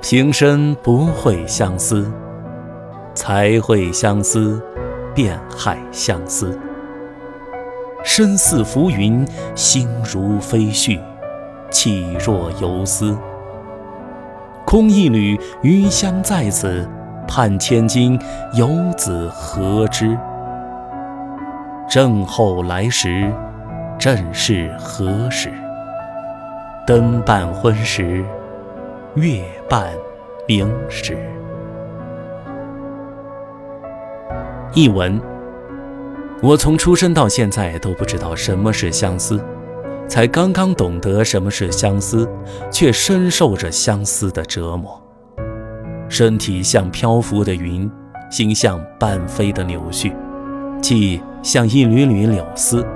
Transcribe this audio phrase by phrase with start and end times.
[0.00, 2.10] 平生不会相思，
[3.14, 4.62] 才会相思，
[5.12, 6.56] 便害相思。
[8.04, 9.26] 身似浮云，
[9.56, 11.00] 心如飞絮，
[11.70, 13.18] 气若游丝。
[14.64, 16.88] 空一缕余香在此，
[17.26, 18.18] 盼千金，
[18.54, 20.16] 游子何之？
[21.90, 23.32] 正后来时，
[23.98, 25.52] 正是何时？
[26.86, 28.24] 灯半昏时，
[29.20, 29.92] 月半
[30.46, 31.18] 明时。
[34.74, 35.20] 译文：
[36.40, 39.42] 我从出生到现在都不知道什么是相思。
[40.06, 42.28] 才刚刚懂得什么是相思，
[42.70, 45.02] 却深受着相思的折磨。
[46.08, 47.90] 身体像漂浮的云，
[48.30, 50.12] 心像半飞的柳絮，
[50.80, 52.86] 气像一缕缕柳丝。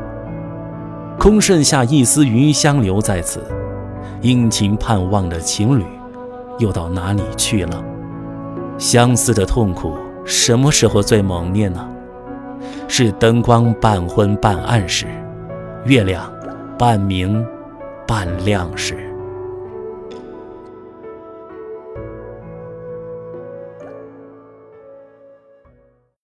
[1.19, 3.45] 空剩下一丝余香留在此，
[4.21, 5.85] 殷勤盼望的情侣，
[6.63, 7.85] 又到哪里去了？
[8.79, 11.87] 相思的痛苦什么时候最猛烈呢？
[12.89, 15.07] 是灯光半昏半暗时，
[15.85, 16.33] 月亮。
[16.79, 17.47] 半明
[18.09, 19.12] 半亮时。